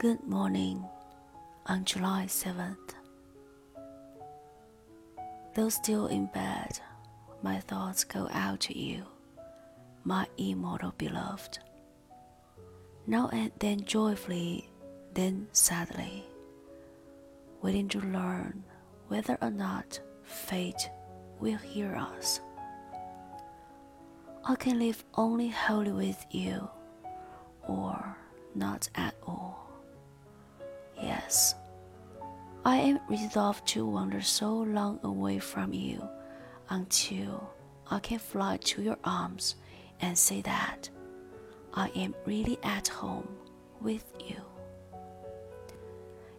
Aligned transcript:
Good 0.00 0.22
morning 0.28 0.84
on 1.66 1.84
July 1.84 2.26
7th. 2.28 2.94
Though 5.56 5.70
still 5.70 6.06
in 6.06 6.26
bed, 6.26 6.78
my 7.42 7.58
thoughts 7.58 8.04
go 8.04 8.28
out 8.30 8.60
to 8.60 8.78
you, 8.78 9.02
my 10.04 10.28
immortal 10.36 10.94
beloved. 10.98 11.58
Now 13.08 13.28
and 13.32 13.50
then 13.58 13.80
joyfully, 13.86 14.70
then 15.14 15.48
sadly, 15.50 16.24
waiting 17.60 17.88
to 17.88 17.98
learn 17.98 18.62
whether 19.08 19.36
or 19.42 19.50
not 19.50 19.98
fate 20.22 20.88
will 21.40 21.58
hear 21.58 21.96
us. 21.96 22.40
I 24.44 24.54
can 24.54 24.78
live 24.78 25.02
only 25.14 25.48
wholly 25.48 25.90
with 25.90 26.24
you, 26.30 26.68
or 27.66 28.16
not 28.54 28.88
at 28.94 29.16
all. 29.26 29.37
Yes, 31.28 31.56
I 32.64 32.76
am 32.76 33.00
resolved 33.06 33.66
to 33.66 33.84
wander 33.84 34.22
so 34.22 34.50
long 34.50 34.98
away 35.02 35.38
from 35.38 35.74
you 35.74 36.02
until 36.70 37.52
I 37.90 37.98
can 37.98 38.18
fly 38.18 38.56
to 38.56 38.80
your 38.80 38.96
arms 39.04 39.56
and 40.00 40.16
say 40.16 40.40
that 40.40 40.88
I 41.74 41.88
am 41.88 42.14
really 42.24 42.56
at 42.62 42.88
home 42.88 43.28
with 43.82 44.10
you 44.26 44.40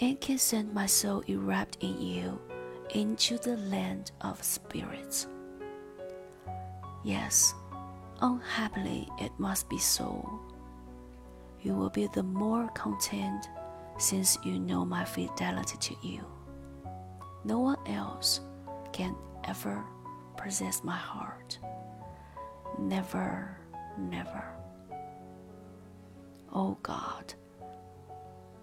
and 0.00 0.20
can 0.20 0.38
send 0.38 0.74
my 0.74 0.86
soul 0.86 1.22
enwrapped 1.28 1.76
in 1.80 2.02
you 2.02 2.40
into 2.90 3.38
the 3.38 3.58
land 3.58 4.10
of 4.22 4.42
spirits. 4.42 5.28
Yes, 7.04 7.54
unhappily 8.20 9.08
it 9.20 9.30
must 9.38 9.68
be 9.68 9.78
so. 9.78 10.40
You 11.60 11.76
will 11.76 11.90
be 11.90 12.08
the 12.08 12.24
more 12.24 12.66
content 12.74 13.46
since 14.02 14.36
you 14.42 14.58
know 14.58 14.84
my 14.84 15.04
fidelity 15.04 15.76
to 15.78 15.94
you. 16.06 16.26
No 17.44 17.60
one 17.60 17.78
else 17.86 18.40
can 18.92 19.14
ever 19.44 19.84
possess 20.36 20.82
my 20.82 20.96
heart. 20.96 21.58
Never, 22.80 23.56
never. 23.96 24.44
Oh 26.52 26.76
God, 26.82 27.32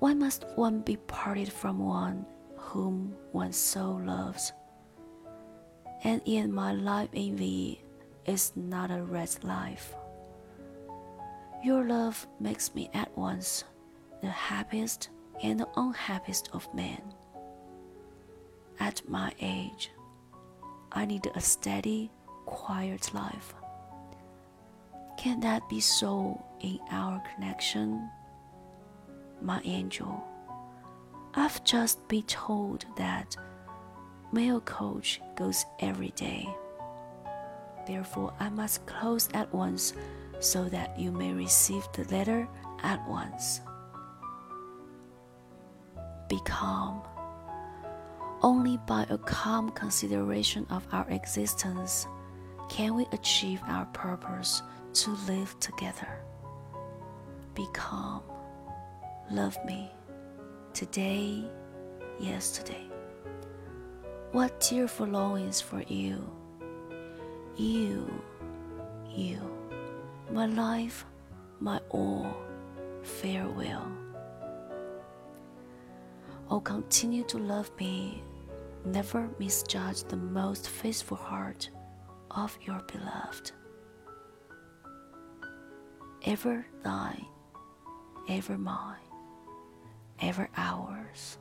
why 0.00 0.12
must 0.12 0.44
one 0.54 0.80
be 0.80 0.96
parted 0.96 1.50
from 1.50 1.78
one 1.78 2.26
whom 2.56 3.14
one 3.32 3.52
so 3.52 4.02
loves? 4.04 4.52
And 6.04 6.20
yet 6.26 6.50
my 6.50 6.72
life 6.72 7.08
in 7.14 7.36
V 7.36 7.80
is 8.26 8.52
not 8.54 8.90
a 8.90 9.02
wretched 9.02 9.44
life. 9.44 9.94
Your 11.64 11.84
love 11.84 12.26
makes 12.38 12.74
me 12.74 12.90
at 12.92 13.16
once 13.16 13.64
the 14.20 14.28
happiest 14.28 15.08
and 15.42 15.58
the 15.58 15.68
unhappiest 15.76 16.48
of 16.52 16.72
men. 16.72 17.02
At 18.78 19.02
my 19.08 19.32
age, 19.40 19.90
I 20.92 21.04
need 21.04 21.30
a 21.34 21.40
steady, 21.40 22.10
quiet 22.46 23.12
life. 23.12 23.54
Can 25.18 25.40
that 25.40 25.68
be 25.68 25.80
so 25.80 26.42
in 26.60 26.78
our 26.90 27.22
connection? 27.34 28.08
My 29.40 29.60
angel, 29.64 30.24
I've 31.34 31.62
just 31.64 32.06
been 32.08 32.22
told 32.24 32.84
that 32.96 33.36
mail 34.32 34.60
coach 34.60 35.20
goes 35.36 35.64
every 35.80 36.10
day. 36.10 36.48
Therefore, 37.86 38.32
I 38.38 38.48
must 38.48 38.86
close 38.86 39.28
at 39.34 39.52
once 39.52 39.94
so 40.40 40.68
that 40.68 40.98
you 40.98 41.10
may 41.10 41.32
receive 41.32 41.86
the 41.92 42.04
letter 42.04 42.48
at 42.82 43.06
once 43.08 43.60
be 46.32 46.40
calm. 46.46 47.02
Only 48.40 48.78
by 48.86 49.04
a 49.10 49.18
calm 49.18 49.68
consideration 49.72 50.66
of 50.70 50.82
our 50.90 51.06
existence 51.10 52.06
can 52.70 52.94
we 52.94 53.06
achieve 53.12 53.60
our 53.68 53.84
purpose 53.92 54.62
to 54.94 55.10
live 55.28 55.54
together. 55.60 56.08
Be 57.54 57.66
calm. 57.74 58.22
Love 59.30 59.58
me. 59.66 59.90
Today, 60.72 61.44
yesterday. 62.18 62.86
What 64.30 64.58
tearful 64.58 65.08
longings 65.08 65.60
for 65.60 65.82
you. 65.82 66.16
You, 67.56 68.10
you, 69.10 69.38
my 70.30 70.46
life, 70.46 71.04
my 71.60 71.78
all, 71.90 72.34
farewell. 73.02 73.92
Oh, 76.52 76.60
continue 76.60 77.24
to 77.28 77.38
love 77.38 77.70
me. 77.80 78.22
Never 78.84 79.30
misjudge 79.38 80.04
the 80.04 80.18
most 80.18 80.68
faithful 80.68 81.16
heart 81.16 81.70
of 82.30 82.58
your 82.60 82.82
beloved. 82.92 83.52
Ever 86.26 86.66
thine, 86.82 87.24
ever 88.28 88.58
mine, 88.58 89.08
ever 90.20 90.50
ours. 90.54 91.38